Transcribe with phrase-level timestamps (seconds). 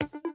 [0.00, 0.33] falling,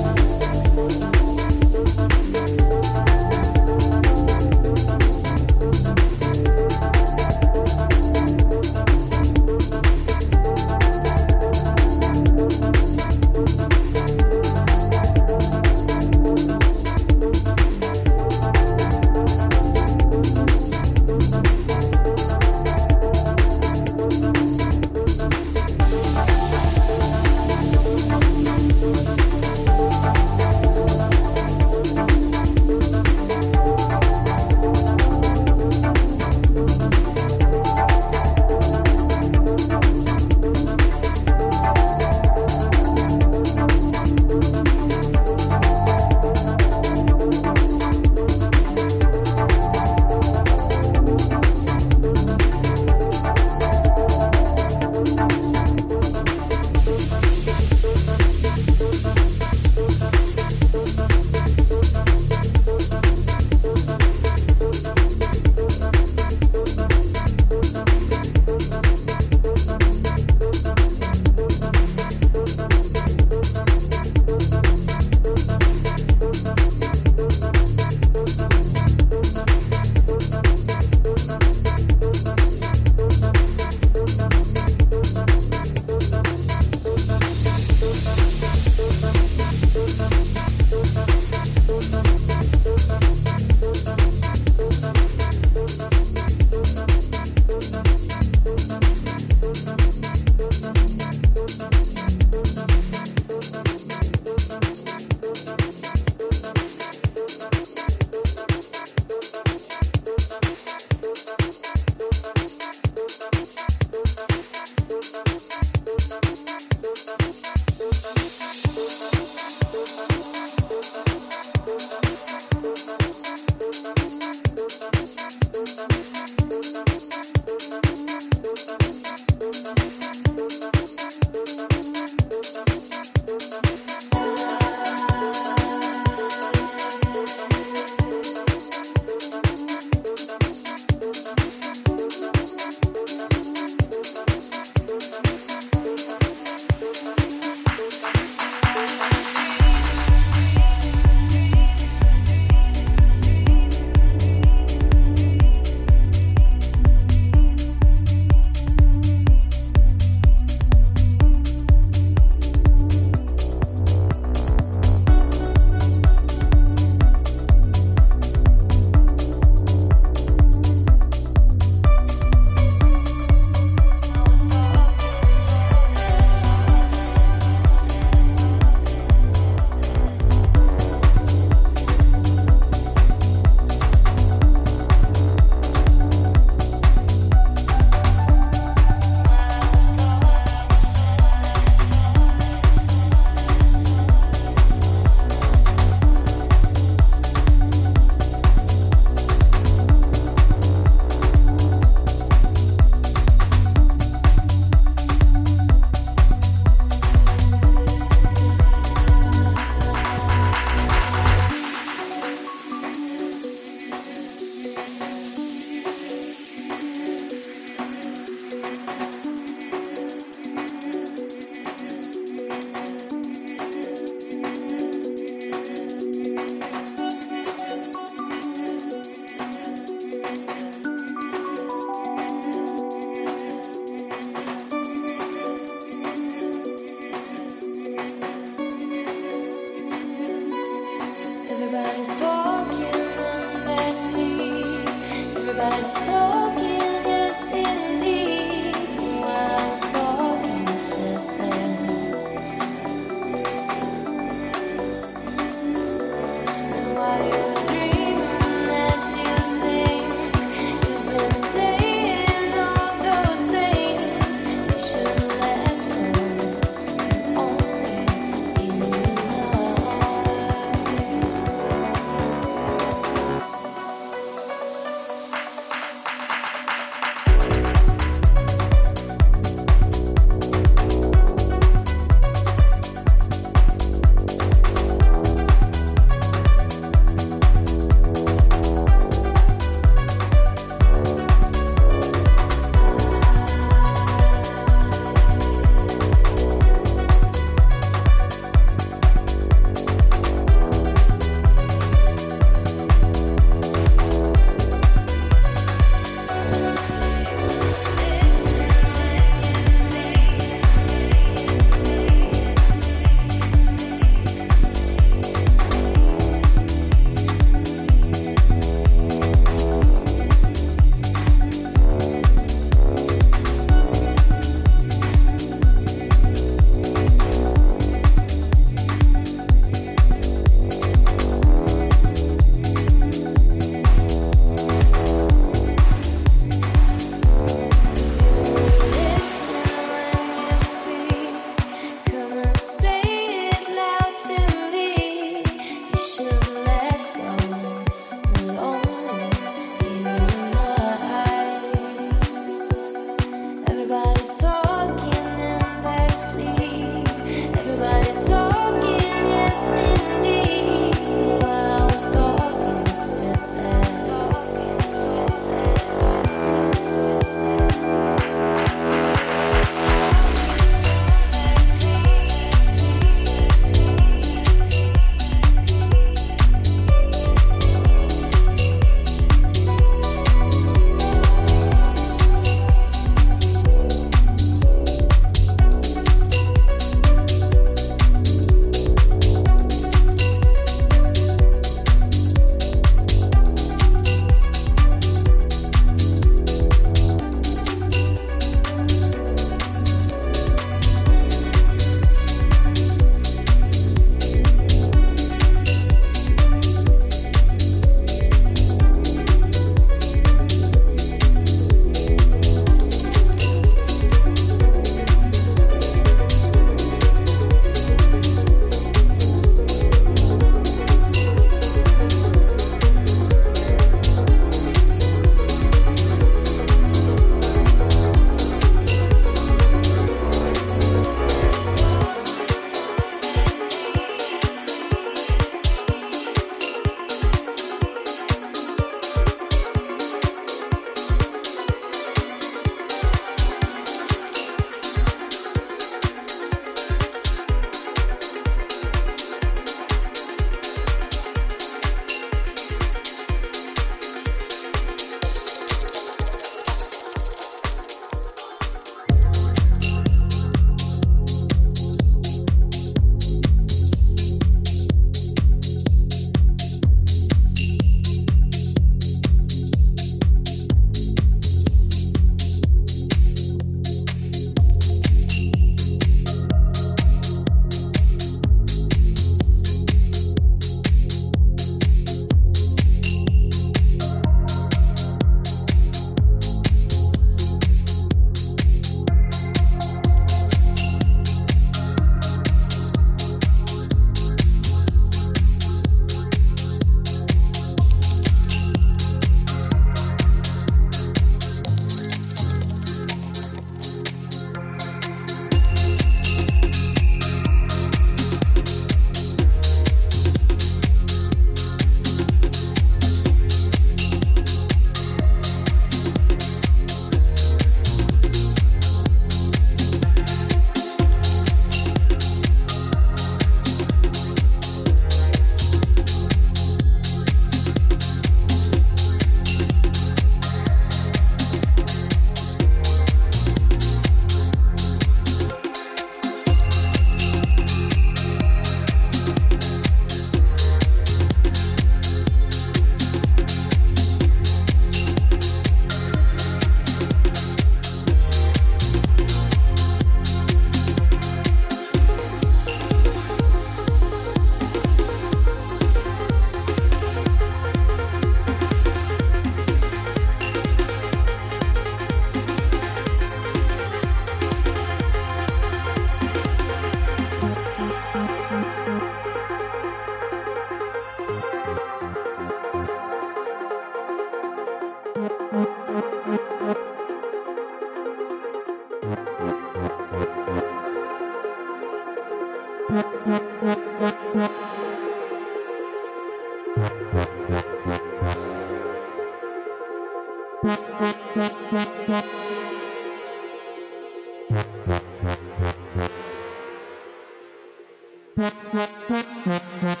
[598.93, 600.00] Mm-hmm.